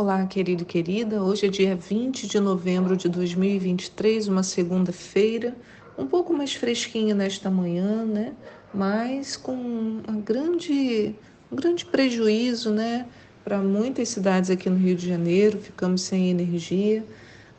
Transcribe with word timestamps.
Olá, 0.00 0.24
querido 0.26 0.62
e 0.62 0.64
querida. 0.64 1.20
Hoje 1.24 1.46
é 1.46 1.48
dia 1.48 1.74
20 1.74 2.28
de 2.28 2.38
novembro 2.38 2.96
de 2.96 3.08
2023, 3.08 4.28
uma 4.28 4.44
segunda-feira, 4.44 5.56
um 5.98 6.06
pouco 6.06 6.32
mais 6.32 6.54
fresquinha 6.54 7.16
nesta 7.16 7.50
manhã, 7.50 8.04
né? 8.04 8.32
Mas 8.72 9.36
com 9.36 9.56
um 9.56 10.20
grande, 10.24 11.16
um 11.50 11.56
grande 11.56 11.84
prejuízo, 11.84 12.70
né? 12.70 13.08
Para 13.42 13.58
muitas 13.58 14.10
cidades 14.10 14.50
aqui 14.50 14.70
no 14.70 14.76
Rio 14.76 14.94
de 14.94 15.08
Janeiro, 15.08 15.58
ficamos 15.58 16.02
sem 16.02 16.30
energia, 16.30 17.04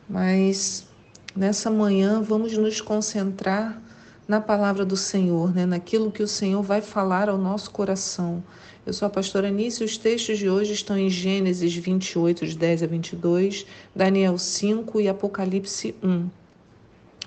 mas 0.07 0.87
nessa 1.35 1.69
manhã 1.69 2.21
vamos 2.21 2.57
nos 2.57 2.79
concentrar 2.79 3.81
na 4.29 4.39
palavra 4.39 4.85
do 4.85 4.95
Senhor, 4.95 5.51
né? 5.55 5.65
naquilo 5.65 6.11
que 6.11 6.21
o 6.21 6.27
Senhor 6.27 6.61
vai 6.61 6.81
falar 6.81 7.27
ao 7.29 7.37
nosso 7.37 7.71
coração. 7.71 8.43
Eu 8.85 8.93
sou 8.93 9.07
a 9.07 9.09
pastora 9.09 9.47
Anice 9.47 9.81
e 9.81 9.85
os 9.85 9.97
textos 9.97 10.37
de 10.37 10.47
hoje 10.47 10.71
estão 10.73 10.95
em 10.95 11.09
Gênesis 11.09 11.73
28, 11.75 12.45
de 12.45 12.55
10 12.55 12.83
a 12.83 12.85
22, 12.85 13.65
Daniel 13.95 14.37
5 14.37 15.01
e 15.01 15.09
Apocalipse 15.09 15.95
1. 16.03 16.29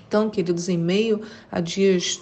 Então, 0.06 0.30
queridos, 0.30 0.68
em 0.68 0.78
meio 0.78 1.22
a 1.50 1.58
dias 1.58 2.20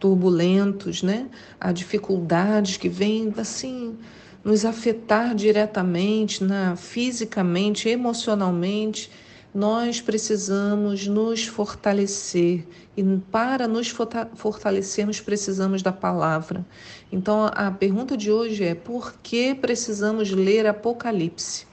turbulentos, 0.00 1.02
né? 1.02 1.28
A 1.60 1.70
dificuldades 1.70 2.78
que 2.78 2.88
vêm 2.88 3.34
assim 3.36 3.98
nos 4.42 4.64
afetar 4.64 5.34
diretamente, 5.34 6.42
na 6.42 6.74
fisicamente, 6.74 7.86
emocionalmente, 7.86 9.10
nós 9.54 10.00
precisamos 10.00 11.06
nos 11.06 11.46
fortalecer 11.46 12.66
e 12.96 13.04
para 13.30 13.68
nos 13.68 13.88
fortalecermos 14.34 15.20
precisamos 15.20 15.82
da 15.82 15.92
palavra. 15.92 16.64
Então 17.10 17.50
a 17.54 17.70
pergunta 17.70 18.16
de 18.16 18.30
hoje 18.30 18.64
é: 18.64 18.74
por 18.74 19.14
que 19.22 19.54
precisamos 19.54 20.30
ler 20.30 20.66
Apocalipse? 20.66 21.66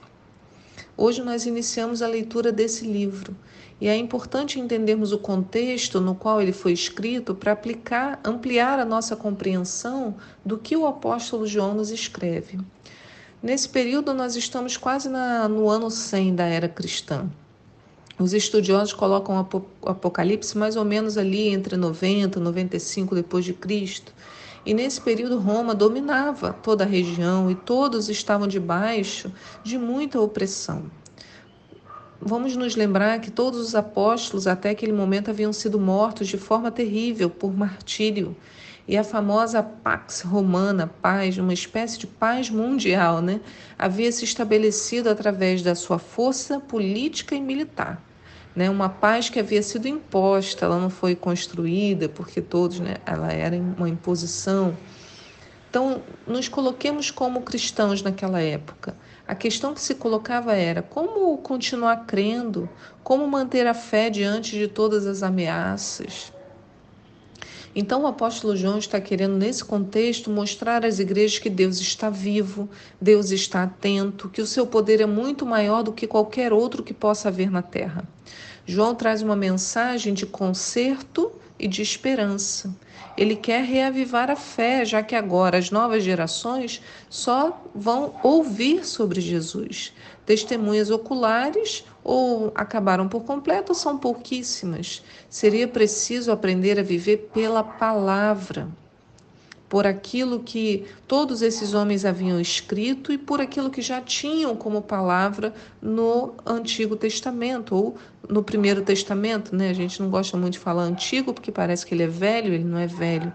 Hoje 0.94 1.22
nós 1.22 1.46
iniciamos 1.46 2.02
a 2.02 2.06
leitura 2.06 2.52
desse 2.52 2.86
livro 2.86 3.34
e 3.80 3.88
é 3.88 3.96
importante 3.96 4.60
entendermos 4.60 5.10
o 5.12 5.18
contexto 5.18 5.98
no 5.98 6.14
qual 6.14 6.42
ele 6.42 6.52
foi 6.52 6.72
escrito 6.72 7.34
para 7.34 7.52
aplicar, 7.52 8.20
ampliar 8.22 8.78
a 8.78 8.84
nossa 8.84 9.16
compreensão 9.16 10.16
do 10.44 10.58
que 10.58 10.76
o 10.76 10.86
apóstolo 10.86 11.46
João 11.46 11.72
nos 11.72 11.90
escreve. 11.90 12.58
Nesse 13.42 13.70
período 13.70 14.12
nós 14.12 14.36
estamos 14.36 14.76
quase 14.76 15.08
na, 15.08 15.48
no 15.48 15.70
ano 15.70 15.90
100 15.90 16.34
da 16.34 16.44
era 16.44 16.68
cristã. 16.68 17.30
Os 18.20 18.34
estudiosos 18.34 18.92
colocam 18.92 19.34
o 19.34 19.88
Apocalipse 19.88 20.58
mais 20.58 20.76
ou 20.76 20.84
menos 20.84 21.16
ali 21.16 21.48
entre 21.48 21.74
90 21.74 22.38
e 22.38 22.42
95 22.42 23.14
depois 23.14 23.46
de 23.46 23.54
Cristo. 23.54 24.12
E 24.66 24.74
nesse 24.74 25.00
período 25.00 25.38
Roma 25.38 25.74
dominava 25.74 26.52
toda 26.52 26.84
a 26.84 26.86
região 26.86 27.50
e 27.50 27.54
todos 27.54 28.10
estavam 28.10 28.46
debaixo 28.46 29.32
de 29.64 29.78
muita 29.78 30.20
opressão. 30.20 30.82
Vamos 32.20 32.54
nos 32.58 32.76
lembrar 32.76 33.22
que 33.22 33.30
todos 33.30 33.58
os 33.58 33.74
apóstolos 33.74 34.46
até 34.46 34.68
aquele 34.68 34.92
momento 34.92 35.30
haviam 35.30 35.50
sido 35.50 35.80
mortos 35.80 36.28
de 36.28 36.36
forma 36.36 36.70
terrível 36.70 37.30
por 37.30 37.56
martírio. 37.56 38.36
E 38.86 38.98
a 38.98 39.04
famosa 39.04 39.62
Pax 39.62 40.20
Romana, 40.20 40.86
paz, 41.00 41.38
uma 41.38 41.54
espécie 41.54 41.98
de 41.98 42.06
paz 42.06 42.50
mundial, 42.50 43.22
né, 43.22 43.40
havia 43.78 44.12
se 44.12 44.26
estabelecido 44.26 45.08
através 45.08 45.62
da 45.62 45.74
sua 45.74 45.98
força 45.98 46.60
política 46.60 47.34
e 47.34 47.40
militar 47.40 48.09
né, 48.54 48.68
uma 48.68 48.88
paz 48.88 49.28
que 49.28 49.38
havia 49.38 49.62
sido 49.62 49.86
imposta, 49.86 50.64
ela 50.64 50.78
não 50.78 50.90
foi 50.90 51.14
construída 51.14 52.08
porque 52.08 52.40
todos, 52.40 52.80
né, 52.80 52.96
ela 53.06 53.32
era 53.32 53.56
uma 53.56 53.88
imposição. 53.88 54.76
Então, 55.68 56.02
nos 56.26 56.48
coloquemos 56.48 57.10
como 57.10 57.42
cristãos 57.42 58.02
naquela 58.02 58.40
época. 58.40 58.96
A 59.26 59.36
questão 59.36 59.72
que 59.72 59.80
se 59.80 59.94
colocava 59.94 60.54
era 60.54 60.82
como 60.82 61.38
continuar 61.38 62.04
crendo, 62.06 62.68
como 63.04 63.24
manter 63.28 63.66
a 63.68 63.74
fé 63.74 64.10
diante 64.10 64.58
de 64.58 64.66
todas 64.66 65.06
as 65.06 65.22
ameaças. 65.22 66.32
Então, 67.74 68.02
o 68.02 68.06
apóstolo 68.06 68.56
João 68.56 68.78
está 68.78 69.00
querendo, 69.00 69.36
nesse 69.36 69.64
contexto, 69.64 70.28
mostrar 70.28 70.84
às 70.84 70.98
igrejas 70.98 71.38
que 71.38 71.48
Deus 71.48 71.78
está 71.78 72.10
vivo, 72.10 72.68
Deus 73.00 73.30
está 73.30 73.62
atento, 73.62 74.28
que 74.28 74.42
o 74.42 74.46
seu 74.46 74.66
poder 74.66 75.00
é 75.00 75.06
muito 75.06 75.46
maior 75.46 75.82
do 75.82 75.92
que 75.92 76.06
qualquer 76.06 76.52
outro 76.52 76.82
que 76.82 76.92
possa 76.92 77.28
haver 77.28 77.50
na 77.50 77.62
terra. 77.62 78.08
João 78.66 78.94
traz 78.94 79.22
uma 79.22 79.36
mensagem 79.36 80.12
de 80.12 80.26
conserto 80.26 81.32
e 81.58 81.68
de 81.68 81.82
esperança. 81.82 82.74
Ele 83.16 83.36
quer 83.36 83.62
reavivar 83.64 84.30
a 84.30 84.36
fé, 84.36 84.84
já 84.84 85.02
que 85.02 85.14
agora 85.14 85.58
as 85.58 85.70
novas 85.70 86.02
gerações 86.02 86.80
só 87.08 87.62
vão 87.74 88.14
ouvir 88.22 88.84
sobre 88.84 89.20
Jesus. 89.20 89.92
Testemunhas 90.30 90.90
oculares 90.90 91.84
ou 92.04 92.52
acabaram 92.54 93.08
por 93.08 93.24
completo 93.24 93.72
ou 93.72 93.74
são 93.74 93.98
pouquíssimas. 93.98 95.02
Seria 95.28 95.66
preciso 95.66 96.30
aprender 96.30 96.78
a 96.78 96.84
viver 96.84 97.30
pela 97.34 97.64
palavra 97.64 98.68
por 99.68 99.88
aquilo 99.88 100.38
que 100.38 100.86
todos 101.08 101.42
esses 101.42 101.74
homens 101.74 102.04
haviam 102.04 102.40
escrito 102.40 103.12
e 103.12 103.18
por 103.18 103.40
aquilo 103.40 103.70
que 103.70 103.82
já 103.82 104.00
tinham 104.00 104.54
como 104.54 104.80
palavra 104.80 105.52
no 105.82 106.34
Antigo 106.46 106.94
Testamento 106.94 107.74
ou 107.74 107.96
no 108.28 108.40
Primeiro 108.40 108.82
Testamento, 108.82 109.52
né? 109.56 109.70
A 109.70 109.74
gente 109.74 110.00
não 110.00 110.10
gosta 110.10 110.36
muito 110.36 110.52
de 110.52 110.58
falar 110.60 110.84
antigo 110.84 111.34
porque 111.34 111.50
parece 111.50 111.84
que 111.84 111.92
ele 111.92 112.04
é 112.04 112.08
velho, 112.08 112.54
ele 112.54 112.62
não 112.62 112.78
é 112.78 112.86
velho. 112.86 113.32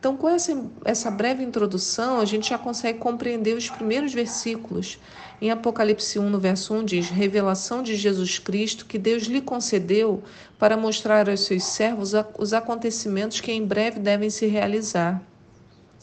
Então, 0.00 0.16
com 0.16 0.30
essa, 0.30 0.64
essa 0.82 1.10
breve 1.10 1.44
introdução, 1.44 2.20
a 2.20 2.24
gente 2.24 2.48
já 2.48 2.56
consegue 2.56 2.98
compreender 2.98 3.54
os 3.54 3.68
primeiros 3.68 4.14
versículos. 4.14 4.98
Em 5.42 5.50
Apocalipse 5.50 6.18
1, 6.18 6.30
no 6.30 6.40
verso 6.40 6.72
1, 6.72 6.84
diz: 6.86 7.10
Revelação 7.10 7.82
de 7.82 7.94
Jesus 7.94 8.38
Cristo 8.38 8.86
que 8.86 8.98
Deus 8.98 9.24
lhe 9.24 9.42
concedeu 9.42 10.22
para 10.58 10.74
mostrar 10.74 11.28
aos 11.28 11.40
seus 11.40 11.64
servos 11.64 12.12
os 12.38 12.54
acontecimentos 12.54 13.42
que 13.42 13.52
em 13.52 13.62
breve 13.62 14.00
devem 14.00 14.30
se 14.30 14.46
realizar 14.46 15.22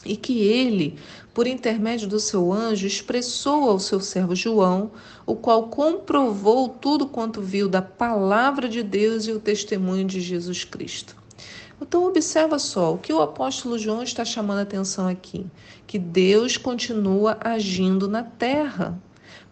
e 0.04 0.16
que 0.16 0.42
ele, 0.42 0.96
por 1.34 1.48
intermédio 1.48 2.06
do 2.06 2.20
seu 2.20 2.52
anjo, 2.52 2.86
expressou 2.86 3.68
ao 3.68 3.80
seu 3.80 3.98
servo 3.98 4.36
João, 4.36 4.92
o 5.26 5.34
qual 5.34 5.66
comprovou 5.66 6.68
tudo 6.68 7.08
quanto 7.08 7.42
viu 7.42 7.68
da 7.68 7.82
palavra 7.82 8.68
de 8.68 8.84
Deus 8.84 9.26
e 9.26 9.32
o 9.32 9.40
testemunho 9.40 10.04
de 10.04 10.20
Jesus 10.20 10.62
Cristo. 10.62 11.17
Então, 11.80 12.04
observa 12.06 12.58
só 12.58 12.94
o 12.94 12.98
que 12.98 13.12
o 13.12 13.22
apóstolo 13.22 13.78
João 13.78 14.02
está 14.02 14.24
chamando 14.24 14.58
a 14.58 14.62
atenção 14.62 15.06
aqui: 15.06 15.46
que 15.86 15.98
Deus 15.98 16.56
continua 16.56 17.38
agindo 17.40 18.08
na 18.08 18.22
terra 18.22 19.00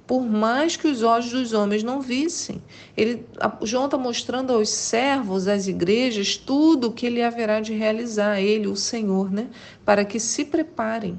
por 0.07 0.23
mais 0.25 0.77
que 0.77 0.87
os 0.87 1.03
olhos 1.03 1.31
dos 1.31 1.53
homens 1.53 1.83
não 1.83 2.01
vissem. 2.01 2.63
Ele, 2.97 3.27
João 3.63 3.87
está 3.87 3.99
mostrando 3.99 4.53
aos 4.53 4.69
servos, 4.69 5.49
às 5.49 5.67
igrejas, 5.67 6.37
tudo 6.37 6.89
o 6.89 6.93
que 6.93 7.07
ele 7.07 7.23
haverá 7.23 7.61
de 7.61 7.75
realizar, 7.75 8.41
ele, 8.41 8.69
o 8.69 8.77
Senhor, 8.77 9.31
né? 9.33 9.49
para 9.85 10.05
que 10.05 10.21
se 10.21 10.45
preparem. 10.45 11.19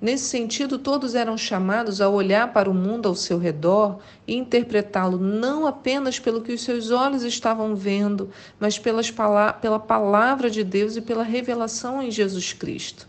Nesse 0.00 0.24
sentido, 0.24 0.78
todos 0.78 1.14
eram 1.14 1.36
chamados 1.36 2.00
a 2.00 2.08
olhar 2.08 2.52
para 2.54 2.70
o 2.70 2.74
mundo 2.74 3.06
ao 3.06 3.14
seu 3.14 3.38
redor 3.38 3.98
e 4.26 4.34
interpretá-lo 4.34 5.18
não 5.18 5.66
apenas 5.66 6.18
pelo 6.18 6.40
que 6.40 6.52
os 6.52 6.62
seus 6.62 6.90
olhos 6.90 7.22
estavam 7.22 7.76
vendo, 7.76 8.30
mas 8.58 8.78
pelas, 8.78 9.12
pela 9.60 9.78
palavra 9.78 10.48
de 10.48 10.64
Deus 10.64 10.96
e 10.96 11.02
pela 11.02 11.22
revelação 11.22 12.02
em 12.02 12.10
Jesus 12.10 12.54
Cristo. 12.54 13.06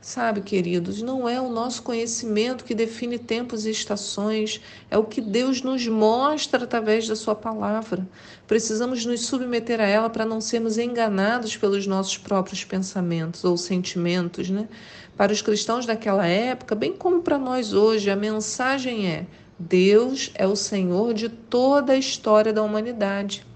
Sabe, 0.00 0.40
queridos, 0.40 1.02
não 1.02 1.28
é 1.28 1.40
o 1.40 1.50
nosso 1.50 1.82
conhecimento 1.82 2.64
que 2.64 2.76
define 2.76 3.18
tempos 3.18 3.66
e 3.66 3.70
estações, 3.70 4.60
é 4.88 4.96
o 4.96 5.02
que 5.02 5.20
Deus 5.20 5.62
nos 5.62 5.86
mostra 5.88 6.62
através 6.62 7.08
da 7.08 7.16
Sua 7.16 7.34
palavra. 7.34 8.06
Precisamos 8.46 9.04
nos 9.04 9.26
submeter 9.26 9.80
a 9.80 9.86
ela 9.86 10.08
para 10.08 10.24
não 10.24 10.40
sermos 10.40 10.78
enganados 10.78 11.56
pelos 11.56 11.88
nossos 11.88 12.16
próprios 12.16 12.62
pensamentos 12.62 13.42
ou 13.42 13.56
sentimentos, 13.56 14.48
né? 14.48 14.68
Para 15.16 15.32
os 15.32 15.40
cristãos 15.40 15.86
daquela 15.86 16.26
época, 16.26 16.74
bem 16.74 16.92
como 16.92 17.22
para 17.22 17.38
nós 17.38 17.72
hoje, 17.72 18.10
a 18.10 18.16
mensagem 18.16 19.06
é: 19.06 19.26
Deus 19.58 20.30
é 20.34 20.46
o 20.46 20.54
Senhor 20.54 21.14
de 21.14 21.28
toda 21.28 21.94
a 21.94 21.98
história 21.98 22.52
da 22.52 22.62
humanidade. 22.62 23.46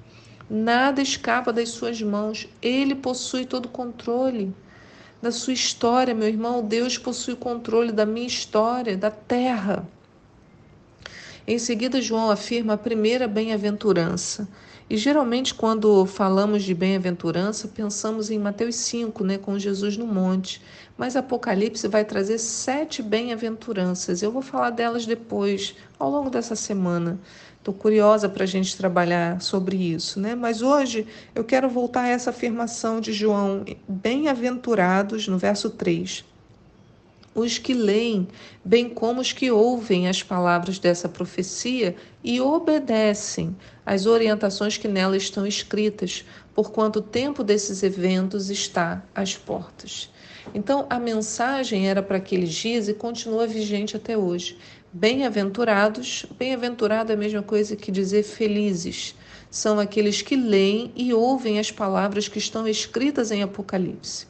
Nada 0.49 1.03
escapa 1.03 1.53
das 1.53 1.69
suas 1.69 2.01
mãos, 2.01 2.49
ele 2.63 2.95
possui 2.95 3.45
todo 3.45 3.67
o 3.67 3.71
controle 3.71 4.55
da 5.21 5.31
sua 5.31 5.53
história, 5.53 6.15
meu 6.15 6.27
irmão. 6.27 6.65
Deus 6.67 6.97
possui 6.97 7.35
o 7.35 7.37
controle 7.37 7.93
da 7.93 8.07
minha 8.07 8.27
história, 8.27 8.97
da 8.97 9.11
terra. 9.11 9.87
Em 11.47 11.59
seguida, 11.59 12.01
João 12.01 12.31
afirma 12.31 12.73
a 12.73 12.79
primeira 12.79 13.29
bem-aventurança. 13.29 14.49
E 14.91 14.97
geralmente, 14.97 15.55
quando 15.55 16.05
falamos 16.05 16.65
de 16.65 16.75
bem-aventurança, 16.75 17.69
pensamos 17.69 18.29
em 18.29 18.41
Mateus 18.41 18.75
5, 18.75 19.23
né, 19.23 19.39
com 19.39 19.57
Jesus 19.57 19.97
no 19.97 20.05
monte. 20.05 20.61
Mas 20.99 21.15
Apocalipse 21.15 21.87
vai 21.87 22.05
trazer 22.05 22.39
sete 22.39 23.01
bem-aventuranças. 23.01 24.21
Eu 24.21 24.33
vou 24.33 24.43
falar 24.43 24.71
delas 24.71 25.07
depois, 25.07 25.77
ao 25.97 26.11
longo 26.11 26.29
dessa 26.29 26.57
semana. 26.57 27.21
Estou 27.57 27.73
curiosa 27.73 28.29
para 28.29 28.43
a 28.43 28.47
gente 28.49 28.77
trabalhar 28.77 29.41
sobre 29.41 29.77
isso, 29.77 30.19
né? 30.19 30.35
Mas 30.35 30.61
hoje 30.61 31.07
eu 31.37 31.45
quero 31.45 31.69
voltar 31.69 32.03
a 32.03 32.09
essa 32.09 32.31
afirmação 32.31 33.01
de 33.01 33.13
João, 33.13 33.65
bem-aventurados, 33.87 35.29
no 35.29 35.39
verso 35.39 35.71
3. 35.71 36.25
Os 37.35 37.59
que 37.59 37.73
leem, 37.73 38.27
bem 38.65 38.89
como 38.89 39.21
os 39.21 39.33
que 39.33 39.51
ouvem 39.51 40.09
as 40.09 40.23
palavras 40.23 40.79
dessa 40.79 41.09
profecia 41.09 41.95
e 42.23 42.41
obedecem 42.41 43.57
às 43.87 44.07
orientações 44.07 44.77
que 44.77 44.89
nela 44.89 45.17
estão 45.17 45.47
escritas, 45.47 46.25
porquanto 46.55 46.99
o 46.99 47.03
tempo 47.03 47.45
desses 47.45 47.83
eventos 47.83 48.51
está 48.51 49.03
às 49.15 49.37
portas. 49.37 50.11
Então, 50.55 50.87
a 50.91 50.99
mensagem 50.99 51.89
era 51.89 52.03
para 52.03 52.17
aqueles 52.17 52.53
dias 52.53 52.89
e 52.89 52.95
continua 52.95 53.47
vigente 53.47 53.97
até 53.97 54.17
hoje. 54.17 54.59
Bem-aventurados, 54.93 56.27
bem-aventurado 56.37 57.13
é 57.13 57.15
a 57.15 57.19
mesma 57.19 57.43
coisa 57.43 57.77
que 57.77 57.93
dizer 57.93 58.25
felizes, 58.25 59.15
são 59.49 59.79
aqueles 59.79 60.23
que 60.23 60.37
leem 60.37 60.93
e 60.97 61.13
ouvem 61.13 61.59
as 61.59 61.71
palavras 61.71 62.29
que 62.29 62.39
estão 62.39 62.67
escritas 62.67 63.31
em 63.31 63.43
Apocalipse. 63.43 64.27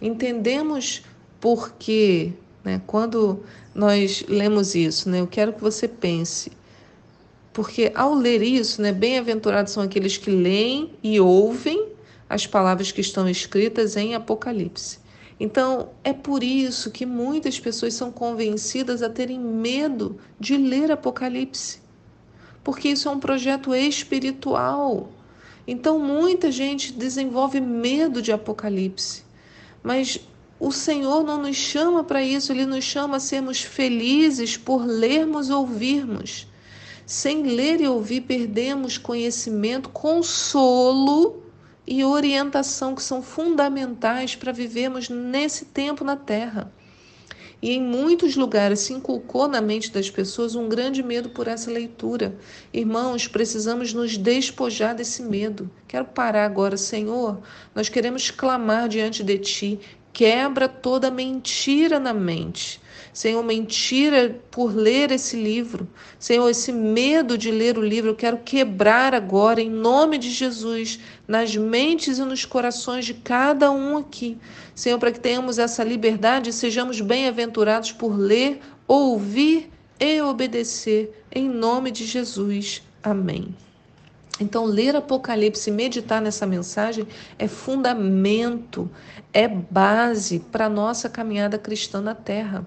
Entendemos 0.00 1.02
porque, 1.44 2.32
né, 2.64 2.80
quando 2.86 3.44
nós 3.74 4.24
lemos 4.26 4.74
isso, 4.74 5.10
né, 5.10 5.20
eu 5.20 5.26
quero 5.26 5.52
que 5.52 5.60
você 5.60 5.86
pense, 5.86 6.50
porque 7.52 7.92
ao 7.94 8.14
ler 8.14 8.40
isso, 8.40 8.80
né, 8.80 8.92
bem-aventurados 8.92 9.70
são 9.70 9.82
aqueles 9.82 10.16
que 10.16 10.30
leem 10.30 10.94
e 11.02 11.20
ouvem 11.20 11.88
as 12.30 12.46
palavras 12.46 12.90
que 12.90 13.02
estão 13.02 13.28
escritas 13.28 13.94
em 13.94 14.14
Apocalipse. 14.14 15.00
Então, 15.38 15.90
é 16.02 16.14
por 16.14 16.42
isso 16.42 16.90
que 16.90 17.04
muitas 17.04 17.60
pessoas 17.60 17.92
são 17.92 18.10
convencidas 18.10 19.02
a 19.02 19.10
terem 19.10 19.38
medo 19.38 20.18
de 20.40 20.56
ler 20.56 20.90
Apocalipse, 20.90 21.78
porque 22.64 22.88
isso 22.88 23.06
é 23.06 23.12
um 23.12 23.20
projeto 23.20 23.74
espiritual. 23.74 25.10
Então, 25.66 25.98
muita 25.98 26.50
gente 26.50 26.90
desenvolve 26.90 27.60
medo 27.60 28.22
de 28.22 28.32
Apocalipse, 28.32 29.22
mas 29.82 30.18
o 30.66 30.72
Senhor 30.72 31.22
não 31.22 31.42
nos 31.42 31.56
chama 31.56 32.02
para 32.02 32.22
isso, 32.22 32.50
Ele 32.50 32.64
nos 32.64 32.82
chama 32.84 33.18
a 33.18 33.20
sermos 33.20 33.60
felizes 33.60 34.56
por 34.56 34.86
lermos 34.86 35.50
ouvirmos. 35.50 36.46
Sem 37.04 37.42
ler 37.42 37.82
e 37.82 37.86
ouvir, 37.86 38.22
perdemos 38.22 38.96
conhecimento, 38.96 39.90
consolo 39.90 41.42
e 41.86 42.02
orientação 42.02 42.94
que 42.94 43.02
são 43.02 43.20
fundamentais 43.20 44.34
para 44.34 44.52
vivermos 44.52 45.10
nesse 45.10 45.66
tempo 45.66 46.02
na 46.02 46.16
Terra. 46.16 46.72
E 47.60 47.72
em 47.72 47.82
muitos 47.82 48.34
lugares 48.34 48.80
se 48.80 48.94
inculcou 48.94 49.46
na 49.46 49.60
mente 49.60 49.92
das 49.92 50.10
pessoas 50.10 50.54
um 50.54 50.66
grande 50.66 51.02
medo 51.02 51.28
por 51.28 51.46
essa 51.46 51.70
leitura. 51.70 52.38
Irmãos, 52.72 53.28
precisamos 53.28 53.92
nos 53.92 54.16
despojar 54.16 54.94
desse 54.94 55.22
medo. 55.22 55.70
Quero 55.86 56.06
parar 56.06 56.46
agora, 56.46 56.78
Senhor. 56.78 57.42
Nós 57.74 57.90
queremos 57.90 58.30
clamar 58.30 58.88
diante 58.88 59.22
de 59.22 59.38
Ti. 59.38 59.80
Quebra 60.14 60.66
toda 60.66 61.10
mentira 61.10 62.00
na 62.00 62.14
mente 62.14 62.80
Senhor, 63.14 63.44
mentira 63.44 64.40
por 64.50 64.74
ler 64.74 65.12
esse 65.12 65.36
livro. 65.36 65.88
Senhor, 66.18 66.50
esse 66.50 66.72
medo 66.72 67.38
de 67.38 67.48
ler 67.48 67.78
o 67.78 67.80
livro, 67.80 68.10
eu 68.10 68.16
quero 68.16 68.38
quebrar 68.38 69.14
agora, 69.14 69.62
em 69.62 69.70
nome 69.70 70.18
de 70.18 70.32
Jesus, 70.32 70.98
nas 71.26 71.54
mentes 71.54 72.18
e 72.18 72.22
nos 72.24 72.44
corações 72.44 73.04
de 73.04 73.14
cada 73.14 73.70
um 73.70 73.96
aqui. 73.98 74.36
Senhor, 74.74 74.98
para 74.98 75.12
que 75.12 75.20
tenhamos 75.20 75.60
essa 75.60 75.84
liberdade 75.84 76.50
e 76.50 76.52
sejamos 76.52 77.00
bem-aventurados 77.00 77.92
por 77.92 78.18
ler, 78.18 78.60
ouvir 78.84 79.70
e 80.00 80.20
obedecer, 80.20 81.24
em 81.30 81.48
nome 81.48 81.92
de 81.92 82.04
Jesus. 82.04 82.82
Amém. 83.00 83.54
Então, 84.40 84.64
ler 84.64 84.96
Apocalipse 84.96 85.70
e 85.70 85.72
meditar 85.72 86.20
nessa 86.20 86.44
mensagem 86.44 87.06
é 87.38 87.46
fundamento, 87.46 88.90
é 89.32 89.46
base 89.46 90.40
para 90.40 90.66
a 90.66 90.68
nossa 90.68 91.08
caminhada 91.08 91.56
cristã 91.56 92.00
na 92.00 92.16
terra. 92.16 92.66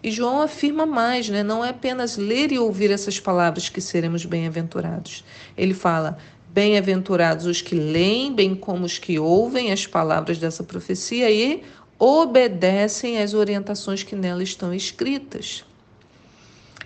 E 0.00 0.12
João 0.12 0.40
afirma 0.40 0.86
mais, 0.86 1.28
né? 1.28 1.42
não 1.42 1.64
é 1.64 1.70
apenas 1.70 2.16
ler 2.16 2.52
e 2.52 2.58
ouvir 2.58 2.92
essas 2.92 3.18
palavras 3.18 3.68
que 3.68 3.80
seremos 3.80 4.24
bem-aventurados. 4.24 5.24
Ele 5.56 5.74
fala: 5.74 6.18
bem-aventurados 6.50 7.46
os 7.46 7.60
que 7.60 7.74
leem, 7.74 8.32
bem 8.32 8.54
como 8.54 8.84
os 8.84 8.96
que 8.96 9.18
ouvem 9.18 9.72
as 9.72 9.88
palavras 9.88 10.38
dessa 10.38 10.62
profecia 10.62 11.28
e 11.32 11.64
obedecem 11.98 13.20
às 13.20 13.34
orientações 13.34 14.04
que 14.04 14.14
nela 14.14 14.44
estão 14.44 14.72
escritas. 14.72 15.64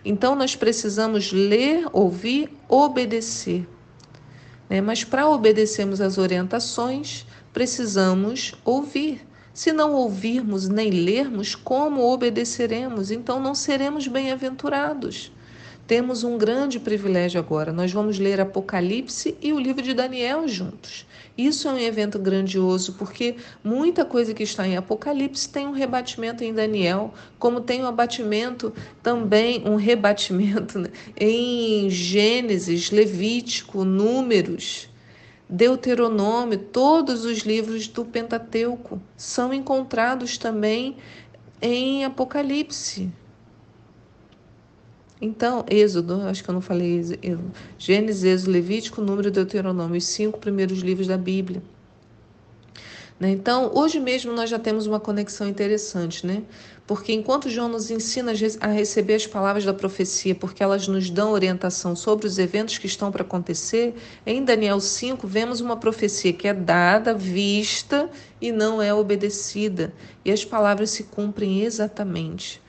Então, 0.03 0.35
nós 0.35 0.57
precisamos 0.57 1.33
ler, 1.33 1.85
ouvir, 1.93 2.51
obedecer 2.67 3.67
né? 4.73 4.81
Mas 4.81 5.05
para 5.05 5.29
obedecermos 5.29 6.01
às 6.01 6.17
orientações, 6.17 7.27
precisamos 7.53 8.55
ouvir. 8.65 9.21
Se 9.53 9.71
não 9.71 9.93
ouvirmos 9.93 10.67
nem 10.67 10.91
lermos, 10.91 11.55
como 11.55 12.01
obedeceremos? 12.11 13.11
Então 13.11 13.39
não 13.39 13.55
seremos 13.55 14.09
bem-aventurados. 14.09 15.31
Temos 15.87 16.23
um 16.23 16.39
grande 16.39 16.79
privilégio 16.79 17.41
agora. 17.41 17.73
Nós 17.73 17.93
vamos 17.93 18.19
ler 18.19 18.41
Apocalipse 18.41 19.37
e 19.43 19.53
o 19.53 19.59
livro 19.59 19.83
de 19.83 19.93
Daniel 19.93 20.47
juntos. 20.47 21.05
Isso 21.37 21.67
é 21.67 21.73
um 21.73 21.79
evento 21.79 22.19
grandioso, 22.19 22.95
porque 22.95 23.37
muita 23.65 24.05
coisa 24.05 24.33
que 24.33 24.43
está 24.43 24.67
em 24.67 24.77
Apocalipse 24.77 25.49
tem 25.49 25.67
um 25.67 25.73
rebatimento 25.73 26.45
em 26.45 26.53
Daniel, 26.53 27.13
como 27.39 27.61
tem 27.61 27.83
um 27.83 27.87
abatimento 27.87 28.73
também, 29.03 29.63
um 29.67 29.77
rebatimento 29.77 30.79
né, 30.79 30.89
em 31.17 31.91
Gênesis, 31.91 32.91
Levítico, 32.91 33.85
Números. 33.85 34.89
Deuteronômio, 35.49 36.59
todos 36.59 37.27
os 37.27 37.41
livros 37.41 37.87
do 37.87 38.05
Pentateuco 38.07 39.03
são 39.17 39.53
encontrados 39.53 40.39
também 40.39 40.97
em 41.61 42.05
Apocalipse. 42.05 43.11
Então, 45.25 45.65
Êxodo, 45.71 46.23
acho 46.23 46.43
que 46.43 46.51
eu 46.51 46.53
não 46.53 46.61
falei 46.61 46.99
Êxodo, 46.99 47.53
Gênesis, 47.79 48.25
Êxodo, 48.25 48.51
Levítico, 48.51 49.01
Número 49.01 49.31
Deuteronômio, 49.31 49.97
os 49.97 50.05
cinco 50.05 50.37
primeiros 50.41 50.81
livros 50.81 51.07
da 51.07 51.17
Bíblia. 51.17 51.63
Né? 53.21 53.31
Então, 53.31 53.71
hoje 53.73 54.01
mesmo 54.01 54.33
nós 54.33 54.51
já 54.51 54.59
temos 54.59 54.85
uma 54.85 54.99
conexão 54.99 55.47
interessante, 55.49 56.27
né? 56.27 56.43
Porque 56.89 57.13
enquanto 57.13 57.49
João 57.49 57.69
nos 57.69 57.89
ensina 57.89 58.33
a 58.61 58.67
receber 58.67 59.15
as 59.15 59.25
palavras 59.25 59.65
da 59.65 59.73
profecia, 59.73 60.35
porque 60.35 60.61
elas 60.61 60.89
nos 60.89 61.09
dão 61.09 61.31
orientação 61.31 61.95
sobre 61.95 62.27
os 62.27 62.37
eventos 62.41 62.79
que 62.79 62.89
estão 62.89 63.13
para 63.13 63.23
acontecer, 63.23 63.95
em 64.27 64.45
Daniel 64.45 64.81
5 64.81 65.25
vemos 65.25 65.61
uma 65.61 65.77
profecia 65.77 66.33
que 66.33 66.49
é 66.49 66.53
dada, 66.53 67.15
vista 67.15 68.11
e 68.41 68.51
não 68.51 68.83
é 68.83 68.93
obedecida. 68.93 69.93
E 70.25 70.33
as 70.33 70.45
palavras 70.45 70.91
se 70.91 71.05
cumprem 71.05 71.63
exatamente. 71.63 72.61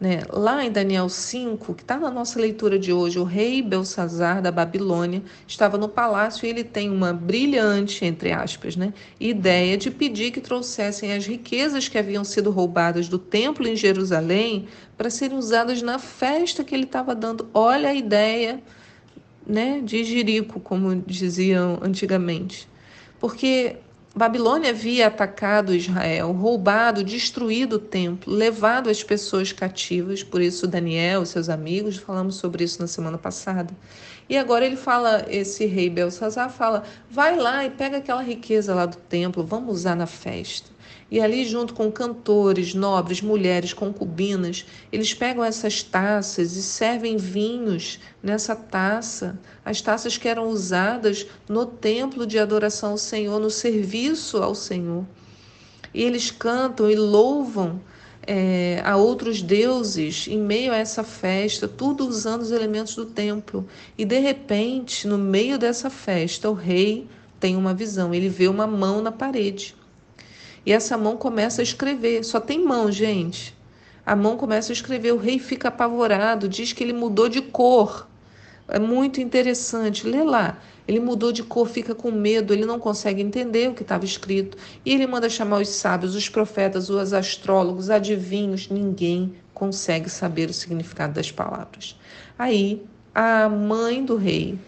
Né? 0.00 0.20
Lá 0.30 0.64
em 0.64 0.70
Daniel 0.70 1.08
5, 1.08 1.74
que 1.74 1.82
está 1.82 1.98
na 1.98 2.08
nossa 2.08 2.40
leitura 2.40 2.78
de 2.78 2.92
hoje, 2.92 3.18
o 3.18 3.24
rei 3.24 3.60
Belsazar 3.60 4.40
da 4.40 4.52
Babilônia 4.52 5.20
estava 5.44 5.76
no 5.76 5.88
palácio 5.88 6.46
e 6.46 6.48
ele 6.48 6.62
tem 6.62 6.88
uma 6.88 7.12
brilhante, 7.12 8.04
entre 8.04 8.30
aspas, 8.30 8.76
né, 8.76 8.94
ideia 9.18 9.76
de 9.76 9.90
pedir 9.90 10.30
que 10.30 10.40
trouxessem 10.40 11.12
as 11.12 11.26
riquezas 11.26 11.88
que 11.88 11.98
haviam 11.98 12.22
sido 12.22 12.52
roubadas 12.52 13.08
do 13.08 13.18
templo 13.18 13.66
em 13.66 13.74
Jerusalém 13.74 14.68
para 14.96 15.10
serem 15.10 15.36
usadas 15.36 15.82
na 15.82 15.98
festa 15.98 16.62
que 16.62 16.76
ele 16.76 16.84
estava 16.84 17.12
dando. 17.12 17.48
Olha 17.52 17.88
a 17.88 17.94
ideia 17.94 18.62
né, 19.44 19.80
de 19.82 20.04
Jerico, 20.04 20.60
como 20.60 20.94
diziam 20.94 21.80
antigamente. 21.82 22.68
Porque 23.18 23.78
Babilônia 24.18 24.70
havia 24.70 25.06
atacado 25.06 25.72
Israel, 25.72 26.32
roubado, 26.32 27.04
destruído 27.04 27.76
o 27.76 27.78
templo, 27.78 28.34
levado 28.34 28.90
as 28.90 29.00
pessoas 29.00 29.52
cativas, 29.52 30.24
por 30.24 30.42
isso 30.42 30.66
Daniel 30.66 31.22
e 31.22 31.26
seus 31.26 31.48
amigos, 31.48 31.98
falamos 31.98 32.34
sobre 32.34 32.64
isso 32.64 32.82
na 32.82 32.88
semana 32.88 33.16
passada. 33.16 33.72
E 34.28 34.36
agora 34.36 34.66
ele 34.66 34.74
fala, 34.74 35.24
esse 35.28 35.66
rei 35.66 35.88
Belsazar 35.88 36.50
fala: 36.50 36.82
vai 37.08 37.36
lá 37.36 37.64
e 37.64 37.70
pega 37.70 37.98
aquela 37.98 38.20
riqueza 38.20 38.74
lá 38.74 38.86
do 38.86 38.96
templo, 38.96 39.46
vamos 39.46 39.72
usar 39.72 39.94
na 39.94 40.06
festa. 40.06 40.68
E 41.10 41.20
ali, 41.20 41.44
junto 41.46 41.74
com 41.74 41.90
cantores, 41.90 42.74
nobres, 42.74 43.22
mulheres, 43.22 43.72
concubinas, 43.72 44.66
eles 44.92 45.14
pegam 45.14 45.44
essas 45.44 45.82
taças 45.82 46.54
e 46.56 46.62
servem 46.62 47.16
vinhos 47.16 47.98
nessa 48.22 48.54
taça, 48.54 49.38
as 49.64 49.80
taças 49.80 50.18
que 50.18 50.28
eram 50.28 50.48
usadas 50.48 51.26
no 51.48 51.64
templo 51.64 52.26
de 52.26 52.38
adoração 52.38 52.92
ao 52.92 52.98
Senhor, 52.98 53.40
no 53.40 53.50
serviço 53.50 54.38
ao 54.38 54.54
Senhor. 54.54 55.06
E 55.94 56.02
eles 56.02 56.30
cantam 56.30 56.90
e 56.90 56.94
louvam 56.94 57.80
é, 58.26 58.82
a 58.84 58.94
outros 58.94 59.40
deuses 59.40 60.28
em 60.28 60.38
meio 60.38 60.70
a 60.70 60.76
essa 60.76 61.02
festa, 61.02 61.66
tudo 61.66 62.06
usando 62.06 62.42
os 62.42 62.50
elementos 62.50 62.94
do 62.94 63.06
templo. 63.06 63.66
E 63.96 64.04
de 64.04 64.18
repente, 64.18 65.08
no 65.08 65.16
meio 65.16 65.58
dessa 65.58 65.88
festa, 65.88 66.50
o 66.50 66.52
rei 66.52 67.06
tem 67.40 67.56
uma 67.56 67.72
visão, 67.72 68.12
ele 68.12 68.28
vê 68.28 68.46
uma 68.46 68.66
mão 68.66 69.00
na 69.00 69.10
parede. 69.10 69.74
E 70.68 70.72
essa 70.72 70.98
mão 70.98 71.16
começa 71.16 71.62
a 71.62 71.64
escrever. 71.64 72.22
Só 72.22 72.38
tem 72.38 72.62
mão, 72.62 72.92
gente. 72.92 73.56
A 74.04 74.14
mão 74.14 74.36
começa 74.36 74.70
a 74.70 74.74
escrever. 74.74 75.12
O 75.12 75.16
rei 75.16 75.38
fica 75.38 75.68
apavorado, 75.68 76.46
diz 76.46 76.74
que 76.74 76.84
ele 76.84 76.92
mudou 76.92 77.26
de 77.26 77.40
cor. 77.40 78.06
É 78.68 78.78
muito 78.78 79.18
interessante. 79.18 80.06
Lê 80.06 80.22
lá. 80.22 80.58
Ele 80.86 81.00
mudou 81.00 81.32
de 81.32 81.42
cor, 81.42 81.66
fica 81.66 81.94
com 81.94 82.10
medo, 82.10 82.52
ele 82.52 82.66
não 82.66 82.78
consegue 82.78 83.22
entender 83.22 83.70
o 83.70 83.72
que 83.72 83.80
estava 83.80 84.04
escrito. 84.04 84.58
E 84.84 84.92
ele 84.92 85.06
manda 85.06 85.30
chamar 85.30 85.62
os 85.62 85.70
sábios, 85.70 86.14
os 86.14 86.28
profetas, 86.28 86.90
os 86.90 87.14
astrólogos, 87.14 87.88
adivinhos. 87.88 88.68
Ninguém 88.68 89.36
consegue 89.54 90.10
saber 90.10 90.50
o 90.50 90.52
significado 90.52 91.14
das 91.14 91.32
palavras. 91.32 91.98
Aí 92.38 92.82
a 93.14 93.48
mãe 93.48 94.04
do 94.04 94.16
rei 94.16 94.58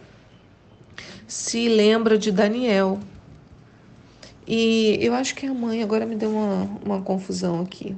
se 1.29 1.69
lembra 1.69 2.17
de 2.17 2.33
Daniel. 2.33 2.99
E 4.53 4.99
eu 5.01 5.15
acho 5.15 5.37
que 5.37 5.47
é 5.47 5.49
a 5.49 5.55
mãe, 5.55 5.81
agora 5.81 6.05
me 6.05 6.17
deu 6.17 6.29
uma, 6.29 6.69
uma 6.85 7.03
confusão 7.03 7.61
aqui, 7.61 7.97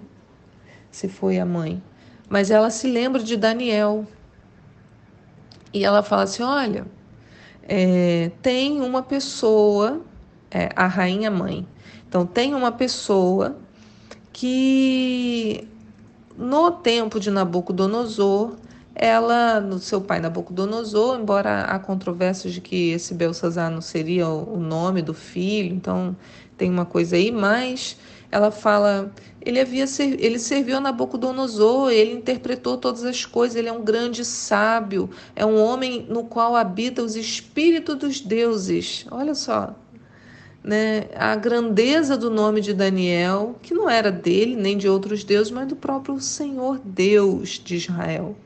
se 0.90 1.08
foi 1.08 1.38
a 1.38 1.46
mãe. 1.46 1.82
Mas 2.28 2.50
ela 2.50 2.68
se 2.68 2.86
lembra 2.86 3.22
de 3.22 3.38
Daniel. 3.38 4.06
E 5.72 5.82
ela 5.82 6.02
fala 6.02 6.24
assim: 6.24 6.42
olha, 6.42 6.86
é, 7.62 8.30
tem 8.42 8.82
uma 8.82 9.02
pessoa, 9.02 10.02
é, 10.50 10.68
a 10.76 10.86
rainha 10.86 11.30
mãe. 11.30 11.66
Então, 12.06 12.26
tem 12.26 12.52
uma 12.54 12.70
pessoa 12.70 13.56
que 14.30 15.66
no 16.36 16.70
tempo 16.70 17.18
de 17.18 17.30
Nabucodonosor 17.30 18.56
ela, 18.94 19.60
no 19.60 19.78
seu 19.78 20.00
pai 20.00 20.20
Nabucodonosor, 20.20 21.18
embora 21.18 21.62
há 21.62 21.78
controvérsias 21.78 22.52
de 22.52 22.60
que 22.60 22.90
esse 22.90 23.14
Belsazar 23.14 23.70
não 23.70 23.80
seria 23.80 24.28
o 24.28 24.58
nome 24.58 25.02
do 25.02 25.14
filho, 25.14 25.74
então 25.74 26.16
tem 26.56 26.70
uma 26.70 26.84
coisa 26.84 27.16
aí, 27.16 27.30
mas 27.30 27.96
ela 28.30 28.50
fala, 28.50 29.12
ele 29.40 29.60
havia 29.60 29.84
ele 30.18 30.38
serviu 30.38 30.76
a 30.76 30.80
Nabucodonosor, 30.80 31.90
ele 31.90 32.12
interpretou 32.12 32.76
todas 32.78 33.04
as 33.04 33.24
coisas, 33.24 33.56
ele 33.56 33.68
é 33.68 33.72
um 33.72 33.82
grande 33.82 34.24
sábio, 34.24 35.10
é 35.34 35.44
um 35.44 35.60
homem 35.60 36.06
no 36.08 36.24
qual 36.24 36.56
habita 36.56 37.02
os 37.02 37.16
espíritos 37.16 37.96
dos 37.96 38.20
deuses. 38.20 39.06
Olha 39.10 39.34
só, 39.34 39.74
né, 40.62 41.08
a 41.14 41.34
grandeza 41.34 42.16
do 42.16 42.30
nome 42.30 42.60
de 42.60 42.72
Daniel, 42.72 43.56
que 43.62 43.74
não 43.74 43.88
era 43.88 44.12
dele 44.12 44.54
nem 44.56 44.78
de 44.78 44.88
outros 44.88 45.24
deuses, 45.24 45.50
mas 45.50 45.66
do 45.66 45.76
próprio 45.76 46.20
Senhor 46.20 46.80
Deus 46.84 47.60
de 47.62 47.76
Israel. 47.76 48.36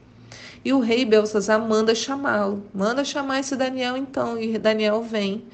E 0.67 0.73
o 0.73 0.81
rei 0.81 1.05
Belsazar 1.05 1.65
manda 1.65 1.95
chamá-lo. 1.95 2.61
Manda 2.75 3.05
chamar 3.05 3.39
esse 3.39 3.55
Daniel 3.55 3.97
então. 3.97 4.37
E 4.37 4.59
Daniel 4.59 5.01
vem. 5.01 5.45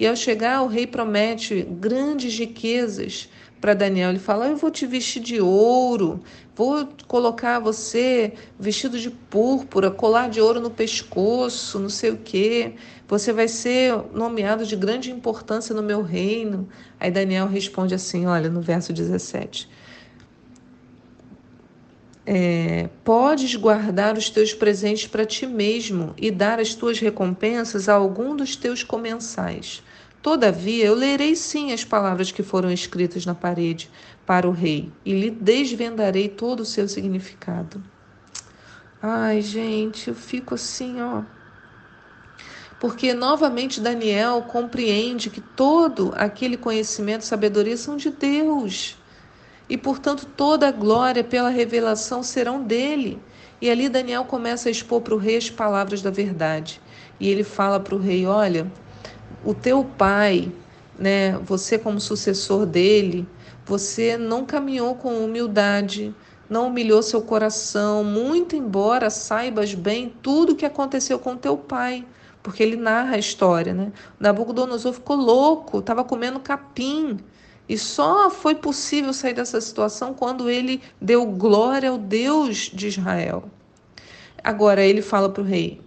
E 0.00 0.06
ao 0.06 0.16
chegar, 0.16 0.62
o 0.62 0.66
rei 0.66 0.86
promete 0.86 1.60
grandes 1.78 2.38
riquezas 2.38 3.28
para 3.60 3.74
Daniel. 3.74 4.08
Ele 4.08 4.18
fala: 4.18 4.48
Eu 4.48 4.56
vou 4.56 4.70
te 4.70 4.86
vestir 4.86 5.20
de 5.20 5.42
ouro, 5.42 6.22
vou 6.56 6.88
colocar 7.06 7.58
você 7.58 8.32
vestido 8.58 8.98
de 8.98 9.10
púrpura, 9.10 9.90
colar 9.90 10.30
de 10.30 10.40
ouro 10.40 10.58
no 10.58 10.70
pescoço, 10.70 11.78
não 11.78 11.90
sei 11.90 12.10
o 12.12 12.16
quê. 12.16 12.72
Você 13.06 13.30
vai 13.30 13.48
ser 13.48 13.94
nomeado 14.14 14.64
de 14.64 14.74
grande 14.74 15.10
importância 15.10 15.74
no 15.74 15.82
meu 15.82 16.00
reino. 16.00 16.66
Aí 16.98 17.10
Daniel 17.10 17.46
responde 17.46 17.94
assim: 17.94 18.24
Olha, 18.24 18.48
no 18.48 18.62
verso 18.62 18.90
17 18.90 19.68
é, 22.24 22.88
podes 23.04 23.54
guardar 23.56 24.16
os 24.16 24.30
teus 24.30 24.54
presentes 24.54 25.06
para 25.06 25.26
ti 25.26 25.46
mesmo 25.46 26.14
e 26.16 26.30
dar 26.30 26.60
as 26.60 26.74
tuas 26.74 26.98
recompensas 27.00 27.88
a 27.88 27.94
algum 27.94 28.36
dos 28.36 28.54
teus 28.54 28.82
comensais. 28.84 29.82
Todavia, 30.22 30.84
eu 30.84 30.94
lerei 30.94 31.34
sim 31.34 31.72
as 31.72 31.84
palavras 31.84 32.30
que 32.30 32.44
foram 32.44 32.70
escritas 32.70 33.26
na 33.26 33.34
parede 33.34 33.90
para 34.24 34.48
o 34.48 34.52
rei 34.52 34.90
e 35.04 35.12
lhe 35.12 35.30
desvendarei 35.30 36.28
todo 36.28 36.60
o 36.60 36.64
seu 36.66 36.86
significado. 36.86 37.82
Ai, 39.02 39.42
gente, 39.42 40.08
eu 40.08 40.14
fico 40.14 40.54
assim, 40.54 41.02
ó. 41.02 41.22
Porque 42.78 43.14
novamente 43.14 43.80
Daniel 43.80 44.42
compreende 44.42 45.28
que 45.28 45.40
todo 45.40 46.12
aquele 46.16 46.56
conhecimento 46.56 47.22
e 47.22 47.26
sabedoria 47.26 47.76
são 47.76 47.96
de 47.96 48.10
Deus 48.10 48.96
e, 49.72 49.78
portanto, 49.78 50.26
toda 50.36 50.68
a 50.68 50.70
glória 50.70 51.24
pela 51.24 51.48
revelação 51.48 52.22
serão 52.22 52.62
dele. 52.62 53.18
E 53.58 53.70
ali 53.70 53.88
Daniel 53.88 54.26
começa 54.26 54.68
a 54.68 54.70
expor 54.70 55.00
para 55.00 55.14
o 55.14 55.16
rei 55.16 55.38
as 55.38 55.48
palavras 55.48 56.02
da 56.02 56.10
verdade. 56.10 56.78
E 57.18 57.26
ele 57.26 57.42
fala 57.42 57.80
para 57.80 57.94
o 57.94 57.98
rei: 57.98 58.26
Olha, 58.26 58.70
o 59.42 59.54
teu 59.54 59.82
pai, 59.82 60.52
né, 60.98 61.38
você 61.38 61.78
como 61.78 61.98
sucessor 61.98 62.66
dele, 62.66 63.26
você 63.64 64.18
não 64.18 64.44
caminhou 64.44 64.94
com 64.94 65.24
humildade, 65.24 66.14
não 66.50 66.66
humilhou 66.66 67.02
seu 67.02 67.22
coração, 67.22 68.04
muito 68.04 68.54
embora 68.54 69.08
saibas 69.08 69.72
bem 69.72 70.14
tudo 70.20 70.52
o 70.52 70.54
que 70.54 70.66
aconteceu 70.66 71.18
com 71.18 71.34
teu 71.34 71.56
pai, 71.56 72.04
porque 72.42 72.62
ele 72.62 72.76
narra 72.76 73.14
a 73.14 73.18
história, 73.18 73.72
né? 73.72 73.90
Nabucodonosor 74.20 74.92
ficou 74.92 75.16
louco, 75.16 75.78
estava 75.78 76.04
comendo 76.04 76.38
capim, 76.40 77.18
e 77.72 77.78
só 77.78 78.28
foi 78.28 78.54
possível 78.54 79.14
sair 79.14 79.32
dessa 79.32 79.58
situação 79.58 80.12
quando 80.12 80.50
ele 80.50 80.82
deu 81.00 81.24
glória 81.24 81.88
ao 81.88 81.96
Deus 81.96 82.70
de 82.70 82.86
Israel. 82.86 83.44
Agora 84.44 84.84
ele 84.84 85.00
fala 85.00 85.30
para 85.30 85.42
o 85.42 85.46
rei, 85.46 85.80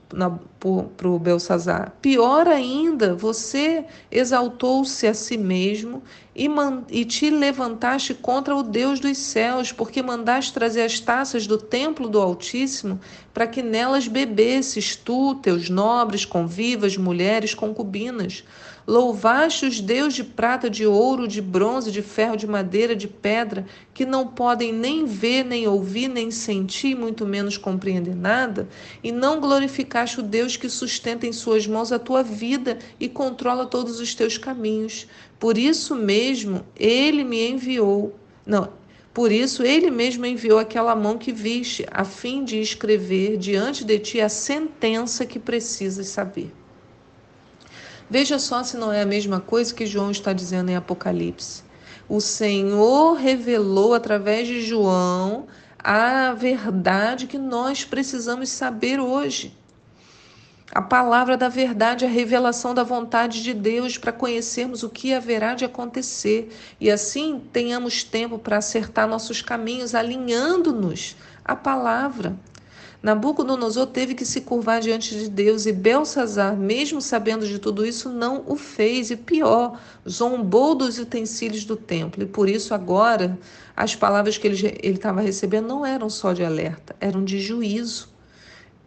para 0.98 1.08
o 1.08 1.20
Belsazar: 1.20 1.94
pior 2.02 2.48
ainda, 2.48 3.14
você 3.14 3.86
exaltou-se 4.10 5.06
a 5.06 5.14
si 5.14 5.38
mesmo 5.38 6.02
e, 6.36 6.48
e 6.90 7.06
te 7.06 7.30
levantaste 7.30 8.16
contra 8.16 8.56
o 8.56 8.64
Deus 8.64 9.00
dos 9.00 9.20
céus, 9.20 9.72
porque 9.72 10.02
mandaste 10.02 10.54
trazer 10.54 10.82
as 10.82 11.00
taças 11.00 11.46
do 11.46 11.60
templo 11.60 12.10
do 12.10 12.20
Altíssimo 12.20 13.00
para 13.32 13.46
que 13.46 13.62
nelas 13.62 14.08
bebesses 14.08 14.96
tu, 14.96 15.36
teus 15.36 15.70
nobres, 15.70 16.26
convivas, 16.26 16.98
mulheres, 16.98 17.54
concubinas. 17.54 18.44
Louvaste 18.88 19.66
os 19.66 19.82
deus 19.82 20.14
de 20.14 20.24
prata, 20.24 20.70
de 20.70 20.86
ouro, 20.86 21.28
de 21.28 21.42
bronze, 21.42 21.92
de 21.92 22.04
ferro, 22.04 22.38
de 22.38 22.46
madeira, 22.46 22.96
de 22.96 23.08
pedra, 23.08 23.66
que 23.96 24.06
não 24.06 24.28
podem 24.28 24.72
nem 24.72 25.06
ver, 25.06 25.44
nem 25.44 25.68
ouvir, 25.68 26.08
nem 26.08 26.30
sentir, 26.30 26.96
muito 26.96 27.26
menos 27.26 27.58
compreender 27.58 28.16
nada, 28.16 28.70
e 29.04 29.12
não 29.12 29.40
glorificaste 29.40 30.20
o 30.20 30.24
Deus 30.24 30.56
que 30.56 30.70
sustenta 30.70 31.26
em 31.26 31.34
suas 31.34 31.66
mãos 31.66 31.92
a 31.92 31.98
tua 31.98 32.22
vida 32.22 32.78
e 33.00 33.10
controla 33.10 33.66
todos 33.66 34.00
os 34.00 34.14
teus 34.14 34.38
caminhos. 34.38 35.08
Por 35.40 35.58
isso 35.58 35.96
mesmo 35.96 36.64
ele 36.76 37.24
me 37.24 37.50
enviou. 37.50 38.14
Não, 38.46 38.70
por 39.16 39.32
isso 39.32 39.64
ele 39.64 39.90
mesmo 39.90 40.28
enviou 40.28 40.60
aquela 40.60 40.96
mão 40.96 41.18
que 41.18 41.32
viste, 41.32 41.88
a 41.90 42.04
fim 42.04 42.44
de 42.44 42.62
escrever 42.62 43.36
diante 43.38 43.84
de 43.84 43.98
ti 43.98 44.22
a 44.22 44.30
sentença 44.30 45.26
que 45.26 45.40
precisas 45.40 46.08
saber. 46.10 46.52
Veja 48.10 48.38
só 48.38 48.64
se 48.64 48.78
não 48.78 48.92
é 48.94 49.02
a 49.02 49.06
mesma 49.06 49.40
coisa 49.40 49.74
que 49.74 49.86
João 49.86 50.12
está 50.12 50.32
dizendo 50.32 50.70
em 50.70 50.76
Apocalipse. 50.76 51.64
O 52.08 52.22
Senhor 52.22 53.14
revelou 53.14 53.94
através 53.94 54.48
de 54.48 54.62
João 54.62 55.48
a 55.80 56.34
verdade 56.34 57.26
que 57.26 57.38
nós 57.38 57.84
precisamos 57.84 58.50
saber 58.50 59.00
hoje. 59.00 59.56
A 60.72 60.82
palavra 60.82 61.38
da 61.38 61.48
verdade, 61.48 62.06
a 62.06 62.08
revelação 62.08 62.74
da 62.74 62.84
vontade 62.84 63.42
de 63.42 63.54
Deus 63.54 63.98
para 63.98 64.12
conhecermos 64.12 64.84
o 64.84 64.90
que 64.90 65.14
haverá 65.14 65.54
de 65.56 65.64
acontecer 65.64 66.50
e 66.80 66.92
assim 66.92 67.42
tenhamos 67.54 68.04
tempo 68.04 68.38
para 68.38 68.58
acertar 68.58 69.08
nossos 69.08 69.42
caminhos, 69.42 69.96
alinhando-nos 69.96 71.16
à 71.44 71.56
palavra. 71.56 72.36
Nabucodonosor 73.06 73.86
teve 73.86 74.16
que 74.16 74.26
se 74.26 74.42
curvar 74.42 74.82
diante 74.82 75.14
de 75.14 75.30
Deus 75.30 75.68
e 75.68 75.72
Belsazar, 75.72 76.58
mesmo 76.58 77.00
sabendo 77.00 77.46
de 77.46 77.60
tudo 77.60 77.86
isso, 77.86 78.10
não 78.10 78.44
o 78.48 78.56
fez. 78.56 79.12
E 79.12 79.16
pior, 79.16 79.80
zombou 80.10 80.74
dos 80.74 80.98
utensílios 80.98 81.66
do 81.66 81.76
templo. 81.76 82.24
E 82.24 82.26
por 82.26 82.50
isso, 82.50 82.74
agora, 82.74 83.38
as 83.78 83.94
palavras 83.94 84.40
que 84.40 84.48
ele 84.48 84.80
estava 84.82 85.22
recebendo 85.22 85.68
não 85.68 85.86
eram 85.86 86.10
só 86.10 86.34
de 86.34 86.44
alerta, 86.44 86.96
eram 87.00 87.24
de 87.24 87.40
juízo. 87.40 88.10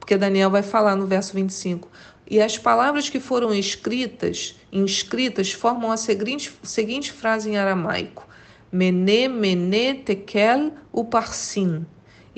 Porque 0.01 0.17
Daniel 0.17 0.51
vai 0.51 0.65
falar 0.65 0.97
no 0.97 1.07
verso 1.07 1.33
25. 1.35 1.89
E 2.29 2.43
as 2.43 2.59
palavras 2.59 3.09
que 3.09 3.21
foram 3.21 3.55
escritas, 3.55 4.57
inscritas, 4.73 5.53
formam 5.53 5.93
a 5.93 5.97
seguinte, 5.97 6.53
seguinte 6.65 7.13
frase 7.13 7.51
em 7.51 7.57
aramaico: 7.57 8.27
Mene, 8.73 9.29
mene, 9.29 9.95
tekel, 9.95 10.73
uparsin 10.93 11.87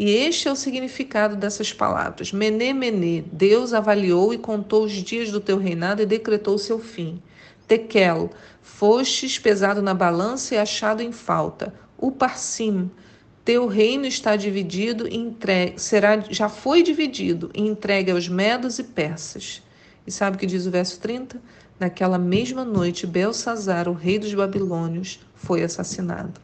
e 0.02 0.12
este 0.12 0.48
é 0.48 0.50
o 0.50 0.56
significado 0.56 1.36
dessas 1.36 1.74
palavras. 1.74 2.32
Mene, 2.32 2.72
mene, 2.72 3.20
Deus 3.30 3.74
avaliou 3.74 4.32
e 4.32 4.38
contou 4.38 4.84
os 4.84 4.92
dias 4.92 5.30
do 5.30 5.40
teu 5.40 5.58
reinado 5.58 6.00
e 6.00 6.06
decretou 6.06 6.54
o 6.54 6.58
seu 6.58 6.78
fim. 6.78 7.22
Tekel, 7.68 8.30
fostes 8.62 9.38
pesado 9.38 9.82
na 9.82 9.92
balança 9.92 10.54
e 10.54 10.58
achado 10.58 11.02
em 11.02 11.12
falta. 11.12 11.74
Uparsim, 12.00 12.90
teu 13.44 13.66
reino 13.66 14.06
está 14.06 14.36
dividido 14.36 15.06
e 15.06 15.18
entregue, 15.18 15.78
será, 15.78 16.18
já 16.30 16.48
foi 16.48 16.82
dividido 16.82 17.50
e 17.52 17.60
entregue 17.60 18.10
aos 18.10 18.26
medos 18.26 18.78
e 18.78 18.84
persas. 18.84 19.62
E 20.06 20.10
sabe 20.10 20.38
o 20.38 20.40
que 20.40 20.46
diz 20.46 20.64
o 20.64 20.70
verso 20.70 20.98
30? 20.98 21.38
Naquela 21.78 22.16
mesma 22.16 22.64
noite, 22.64 23.06
Belsazar, 23.06 23.86
o 23.86 23.92
rei 23.92 24.18
dos 24.18 24.32
babilônios, 24.32 25.20
foi 25.34 25.62
assassinado. 25.62 26.40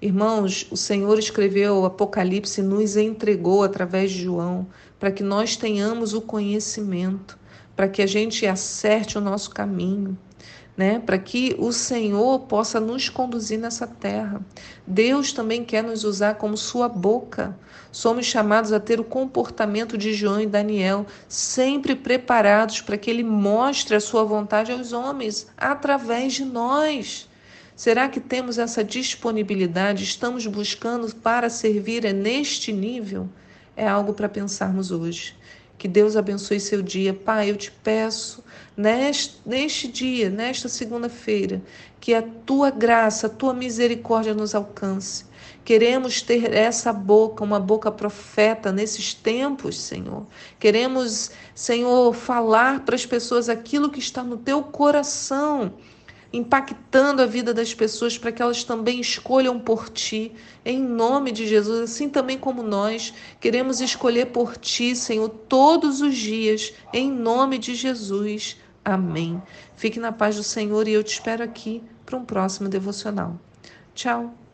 Irmãos, 0.00 0.66
o 0.70 0.76
Senhor 0.76 1.18
escreveu 1.18 1.78
o 1.78 1.86
Apocalipse 1.86 2.60
e 2.60 2.64
nos 2.64 2.98
entregou 2.98 3.62
através 3.62 4.10
de 4.10 4.24
João 4.24 4.66
para 5.00 5.10
que 5.10 5.22
nós 5.22 5.56
tenhamos 5.56 6.12
o 6.12 6.20
conhecimento, 6.20 7.38
para 7.74 7.88
que 7.88 8.02
a 8.02 8.06
gente 8.06 8.46
acerte 8.46 9.16
o 9.16 9.22
nosso 9.22 9.50
caminho. 9.50 10.16
Né, 10.76 10.98
para 10.98 11.16
que 11.16 11.56
o 11.58 11.72
Senhor 11.72 12.40
possa 12.40 12.78
nos 12.78 13.08
conduzir 13.08 13.58
nessa 13.58 13.86
terra. 13.86 14.42
Deus 14.86 15.32
também 15.32 15.64
quer 15.64 15.82
nos 15.82 16.04
usar 16.04 16.34
como 16.34 16.54
sua 16.54 16.86
boca. 16.86 17.58
Somos 17.90 18.26
chamados 18.26 18.74
a 18.74 18.78
ter 18.78 19.00
o 19.00 19.04
comportamento 19.04 19.96
de 19.96 20.12
João 20.12 20.38
e 20.38 20.44
Daniel, 20.44 21.06
sempre 21.26 21.94
preparados 21.96 22.82
para 22.82 22.98
que 22.98 23.08
ele 23.08 23.24
mostre 23.24 23.96
a 23.96 24.00
sua 24.00 24.22
vontade 24.22 24.70
aos 24.70 24.92
homens 24.92 25.46
através 25.56 26.34
de 26.34 26.44
nós. 26.44 27.26
Será 27.76 28.08
que 28.08 28.20
temos 28.20 28.56
essa 28.56 28.82
disponibilidade? 28.82 30.02
Estamos 30.02 30.46
buscando 30.46 31.14
para 31.14 31.50
servir 31.50 32.06
é 32.06 32.12
neste 32.12 32.72
nível? 32.72 33.28
É 33.76 33.86
algo 33.86 34.14
para 34.14 34.30
pensarmos 34.30 34.90
hoje. 34.90 35.36
Que 35.76 35.86
Deus 35.86 36.16
abençoe 36.16 36.58
seu 36.58 36.80
dia. 36.80 37.12
Pai, 37.12 37.50
eu 37.50 37.56
te 37.56 37.70
peço, 37.70 38.42
neste, 38.74 39.36
neste 39.44 39.88
dia, 39.88 40.30
nesta 40.30 40.70
segunda-feira, 40.70 41.60
que 42.00 42.14
a 42.14 42.22
tua 42.22 42.70
graça, 42.70 43.26
a 43.26 43.30
tua 43.30 43.52
misericórdia 43.52 44.32
nos 44.32 44.54
alcance. 44.54 45.26
Queremos 45.62 46.22
ter 46.22 46.54
essa 46.54 46.94
boca, 46.94 47.44
uma 47.44 47.60
boca 47.60 47.92
profeta 47.92 48.72
nesses 48.72 49.12
tempos, 49.12 49.78
Senhor. 49.78 50.26
Queremos, 50.58 51.30
Senhor, 51.54 52.14
falar 52.14 52.86
para 52.86 52.94
as 52.94 53.04
pessoas 53.04 53.50
aquilo 53.50 53.90
que 53.90 53.98
está 53.98 54.22
no 54.22 54.38
teu 54.38 54.62
coração 54.62 55.74
impactando 56.36 57.22
a 57.22 57.26
vida 57.26 57.54
das 57.54 57.72
pessoas 57.74 58.18
para 58.18 58.32
que 58.32 58.42
elas 58.42 58.64
também 58.64 59.00
escolham 59.00 59.58
por 59.58 59.88
ti, 59.88 60.32
em 60.64 60.80
nome 60.80 61.32
de 61.32 61.46
Jesus, 61.46 61.80
assim 61.80 62.08
também 62.08 62.38
como 62.38 62.62
nós 62.62 63.14
queremos 63.40 63.80
escolher 63.80 64.26
por 64.26 64.56
ti, 64.56 64.94
Senhor, 64.94 65.28
todos 65.28 66.00
os 66.00 66.16
dias, 66.16 66.74
em 66.92 67.10
nome 67.10 67.58
de 67.58 67.74
Jesus. 67.74 68.56
Amém. 68.84 69.42
Fique 69.76 69.98
na 69.98 70.12
paz 70.12 70.36
do 70.36 70.42
Senhor 70.42 70.86
e 70.86 70.92
eu 70.92 71.02
te 71.02 71.14
espero 71.14 71.42
aqui 71.42 71.82
para 72.04 72.16
um 72.16 72.24
próximo 72.24 72.68
devocional. 72.68 73.38
Tchau. 73.94 74.45